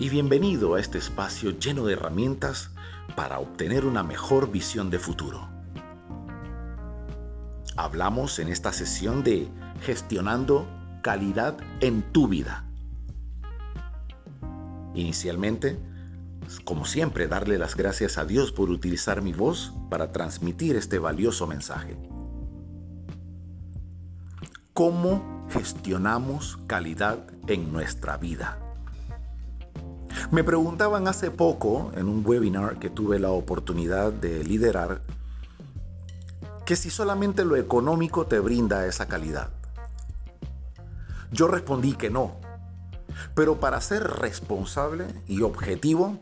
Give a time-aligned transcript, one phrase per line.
[0.00, 2.70] y bienvenido a este espacio lleno de herramientas
[3.16, 5.46] para obtener una mejor visión de futuro.
[7.76, 9.50] Hablamos en esta sesión de
[9.82, 10.66] gestionando
[11.02, 12.64] calidad en tu vida.
[14.94, 15.78] Inicialmente,
[16.64, 21.46] como siempre, darle las gracias a Dios por utilizar mi voz para transmitir este valioso
[21.46, 21.98] mensaje.
[24.72, 28.59] ¿Cómo gestionamos calidad en nuestra vida?
[30.30, 35.02] Me preguntaban hace poco en un webinar que tuve la oportunidad de liderar
[36.64, 39.50] que si solamente lo económico te brinda esa calidad.
[41.32, 42.36] Yo respondí que no,
[43.34, 46.20] pero para ser responsable y objetivo,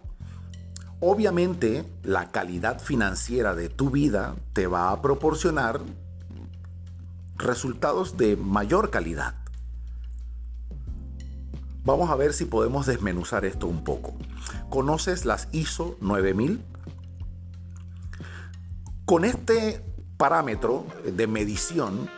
[1.01, 5.81] obviamente la calidad financiera de tu vida te va a proporcionar
[7.37, 9.35] resultados de mayor calidad.
[11.89, 14.13] Vamos a ver si podemos desmenuzar esto un poco.
[14.69, 16.63] ¿Conoces las ISO 9000?
[19.07, 19.83] Con este
[20.19, 22.11] parámetro de medición,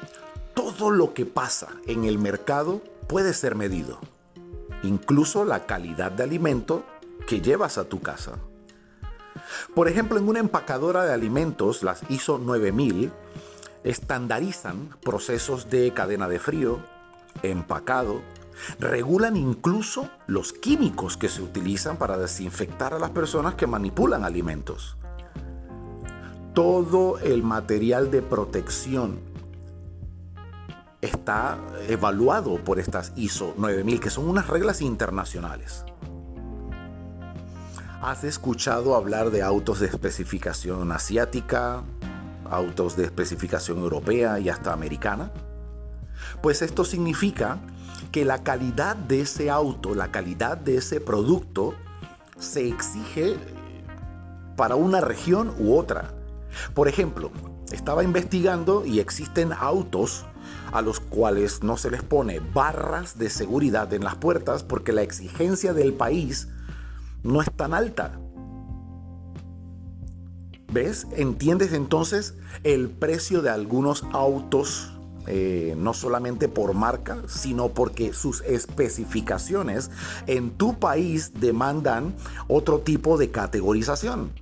[0.54, 4.00] todo lo que pasa en el mercado puede ser medido,
[4.82, 6.82] incluso la calidad de alimento
[7.28, 8.32] que llevas a tu casa.
[9.76, 13.12] Por ejemplo, en una empacadora de alimentos, las ISO 9000
[13.84, 16.80] estandarizan procesos de cadena de frío,
[17.44, 18.20] empacado,
[18.78, 24.96] Regulan incluso los químicos que se utilizan para desinfectar a las personas que manipulan alimentos.
[26.54, 29.20] Todo el material de protección
[31.00, 35.84] está evaluado por estas ISO 9000, que son unas reglas internacionales.
[38.02, 41.82] ¿Has escuchado hablar de autos de especificación asiática,
[42.50, 45.30] autos de especificación europea y hasta americana?
[46.42, 47.58] Pues esto significa
[48.12, 51.74] que la calidad de ese auto, la calidad de ese producto,
[52.38, 53.36] se exige
[54.56, 56.12] para una región u otra.
[56.74, 57.30] Por ejemplo,
[57.70, 60.24] estaba investigando y existen autos
[60.72, 65.02] a los cuales no se les pone barras de seguridad en las puertas porque la
[65.02, 66.48] exigencia del país
[67.22, 68.18] no es tan alta.
[70.72, 71.06] ¿Ves?
[71.16, 74.92] ¿Entiendes entonces el precio de algunos autos
[75.26, 79.90] eh, no solamente por marca, sino porque sus especificaciones
[80.26, 82.14] en tu país demandan
[82.48, 84.32] otro tipo de categorización.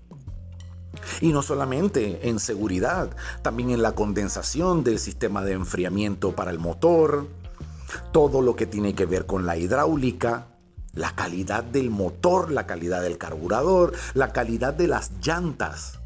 [1.21, 3.11] Y no solamente en seguridad,
[3.43, 7.27] también en la condensación del sistema de enfriamiento para el motor,
[8.13, 10.47] todo lo que tiene que ver con la hidráulica,
[10.95, 15.98] la calidad del motor, la calidad del carburador, la calidad de las llantas.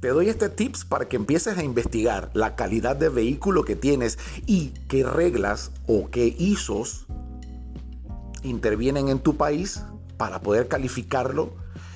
[0.00, 4.18] Te doy este tips para que empieces a investigar la calidad de vehículo que tienes
[4.46, 7.04] y qué reglas o qué ISOs
[8.42, 9.82] intervienen en tu país
[10.16, 11.52] para poder calificarlo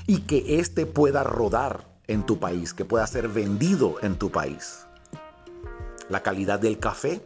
[0.06, 4.86] y que éste pueda rodar en tu país, que pueda ser vendido en tu país.
[6.10, 7.22] La calidad del café.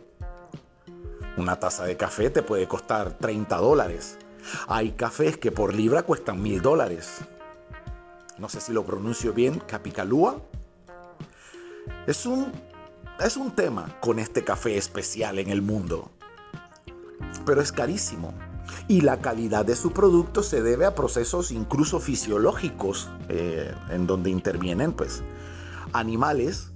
[1.37, 4.17] Una taza de café te puede costar 30 dólares.
[4.69, 7.19] Hay cafés que por libra cuestan mil dólares.
[8.39, 10.41] No sé si lo pronuncio bien, Capicalúa.
[12.09, 12.51] Es un,
[13.21, 16.11] es un tema con este café especial en el mundo,
[17.45, 18.33] pero es carísimo.
[18.89, 24.31] Y la calidad de su producto se debe a procesos incluso fisiológicos eh, en donde
[24.31, 25.23] intervienen pues
[25.93, 26.73] animales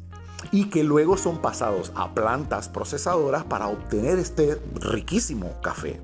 [0.50, 5.98] y que luego son pasados a plantas procesadoras para obtener este riquísimo café.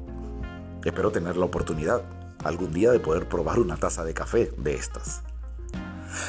[0.82, 2.02] Espero tener la oportunidad
[2.44, 5.22] algún día de poder probar una taza de café de estas.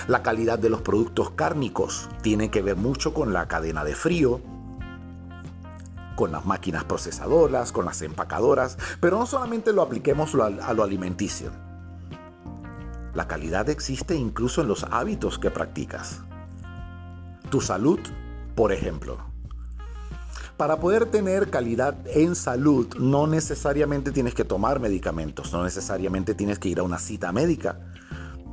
[0.08, 4.42] La calidad de los productos cárnicos tiene que ver mucho con la cadena de frío,
[6.16, 11.52] con las máquinas procesadoras, con las empacadoras, pero no solamente lo apliquemos a lo alimenticio.
[13.14, 16.22] La calidad existe incluso en los hábitos que practicas.
[17.50, 18.00] Tu salud,
[18.56, 19.18] por ejemplo.
[20.58, 26.60] Para poder tener calidad en salud, no necesariamente tienes que tomar medicamentos, no necesariamente tienes
[26.60, 27.80] que ir a una cita médica,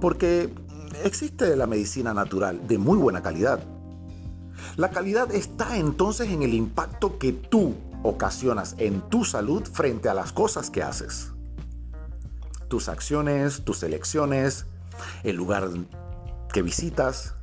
[0.00, 0.54] porque
[1.04, 3.60] existe la medicina natural de muy buena calidad.
[4.76, 10.14] La calidad está entonces en el impacto que tú ocasionas en tu salud frente a
[10.14, 11.32] las cosas que haces.
[12.68, 14.66] Tus acciones, tus elecciones,
[15.22, 15.68] el lugar
[16.52, 17.34] que visitas,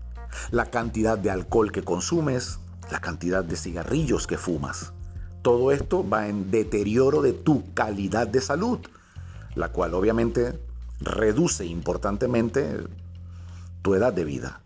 [0.52, 2.60] la cantidad de alcohol que consumes,
[2.92, 4.94] la cantidad de cigarrillos que fumas.
[5.42, 8.80] Todo esto va en deterioro de tu calidad de salud,
[9.56, 10.60] la cual obviamente
[11.02, 12.78] reduce importantemente
[13.84, 14.64] tu edad de vida.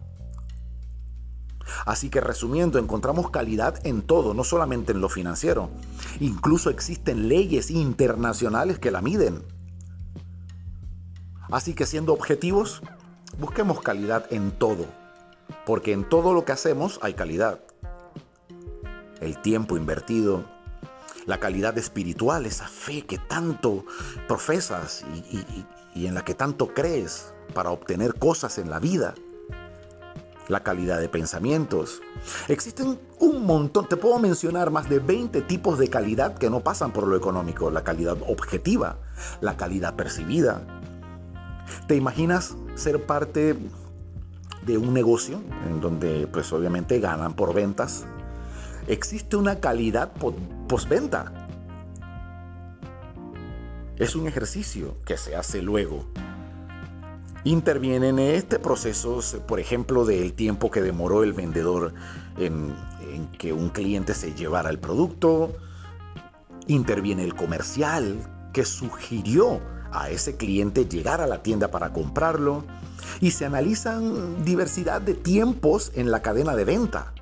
[1.86, 5.70] Así que resumiendo, encontramos calidad en todo, no solamente en lo financiero.
[6.22, 9.44] Incluso existen leyes internacionales que la miden.
[11.52, 12.82] Así que siendo objetivos,
[13.40, 14.86] busquemos calidad en todo,
[15.66, 17.60] porque en todo lo que hacemos hay calidad.
[19.22, 20.46] El tiempo invertido,
[21.26, 23.86] la calidad espiritual, esa fe que tanto
[24.28, 25.06] profesas
[25.94, 29.16] y, en la que tanto crees para obtener cosas en la vida,
[30.48, 32.02] la calidad de pensamientos.
[32.48, 36.92] Existen un montón, te puedo mencionar más de 20 tipos de calidad que no pasan
[36.92, 37.70] por lo económico.
[37.72, 38.98] La calidad objetiva,
[39.42, 40.62] la calidad percibida.
[41.88, 43.58] ¿Te imaginas ser parte
[44.66, 48.06] de un negocio en donde pues obviamente ganan por ventas?
[48.88, 50.12] Existe una calidad
[50.68, 51.34] postventa.
[53.98, 56.06] Es un ejercicio que se hace luego
[57.44, 61.94] intervienen en este proceso, por ejemplo, del tiempo que demoró el vendedor
[62.38, 62.76] en,
[63.38, 65.56] que un cliente se llevara el producto.
[66.68, 68.18] Interviene el comercial
[68.54, 69.62] que sugirió
[69.92, 72.66] a ese cliente llegar a la tienda para comprarlo.
[73.22, 77.14] Y se analizan diversidad de tiempos en la cadena de venta.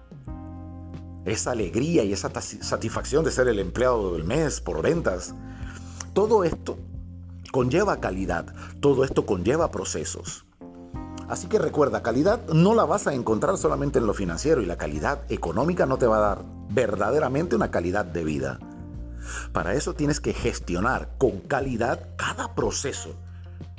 [1.25, 5.33] Esa alegría y esa satisfacción de ser el empleado del mes por ventas.
[6.13, 6.77] Todo esto
[7.55, 10.45] conlleva calidad, todo esto conlleva procesos.
[11.29, 14.75] Así que recuerda, calidad no la vas a encontrar solamente en lo financiero y la
[14.75, 18.59] calidad económica no te va a dar verdaderamente una calidad de vida.
[19.53, 23.15] Para eso tienes que gestionar con calidad cada proceso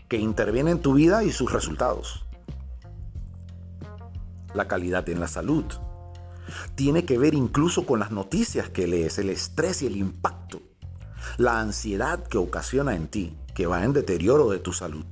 [0.08, 2.24] que interviene en tu vida y sus resultados.
[4.54, 5.66] La calidad en la salud
[6.76, 10.62] tiene que ver incluso con las noticias que lees, el estrés y el impacto,
[11.36, 15.06] la ansiedad que ocasiona en ti que va en deterioro de tu salud.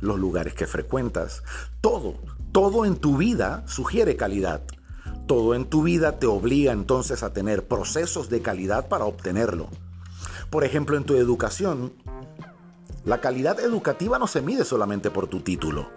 [0.00, 1.42] Los lugares que frecuentas,
[1.82, 2.14] todo,
[2.52, 4.62] todo en tu vida sugiere calidad.
[5.26, 9.68] Todo en tu vida te obliga entonces a tener procesos de calidad para obtenerlo.
[10.48, 11.92] Por ejemplo, en tu educación,
[13.04, 15.90] la calidad educativa no se mide solamente por tu título.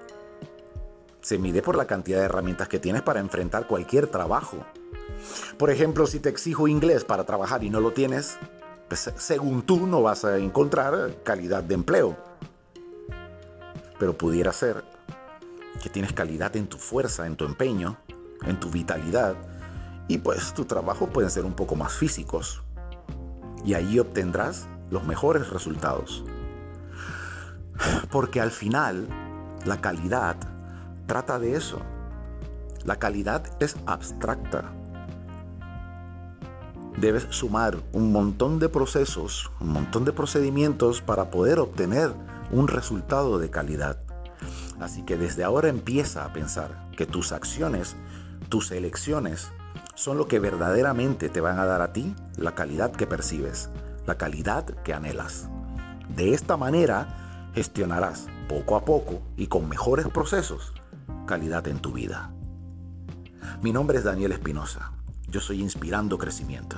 [1.21, 4.65] Se mide por la cantidad de herramientas que tienes para enfrentar cualquier trabajo.
[5.57, 8.37] Por ejemplo, si te exijo inglés para trabajar y no lo tienes,
[8.95, 12.17] según tú no vas a encontrar calidad de empleo.
[13.99, 14.83] Pero pudiera ser
[15.81, 17.97] que tienes calidad en tu fuerza, en tu empeño,
[18.45, 19.35] en tu vitalidad,
[20.07, 22.61] y pues tu trabajo pueden ser un poco más físicos.
[23.65, 26.23] Y ahí obtendrás los mejores resultados.
[28.11, 29.07] Porque al final,
[29.65, 30.35] la calidad
[31.07, 31.79] trata de eso.
[32.83, 34.73] La calidad es abstracta
[36.97, 42.13] debes sumar un montón de procesos, un montón de procedimientos para poder obtener
[42.51, 43.99] un resultado de calidad.
[44.79, 47.95] Así que desde ahora empieza a pensar que tus acciones,
[48.49, 49.51] tus elecciones,
[49.95, 53.69] son lo que verdaderamente te van a dar a ti la calidad que percibes,
[54.05, 55.49] la calidad que anhelas.
[56.15, 60.73] De esta manera gestionarás poco a poco y con mejores procesos
[61.25, 62.31] calidad en tu vida.
[63.61, 64.91] Mi nombre es Daniel Espinosa
[65.33, 66.77] yo soy Inspirando Crecimiento.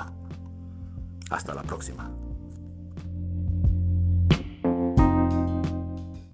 [1.29, 2.09] Hasta la próxima.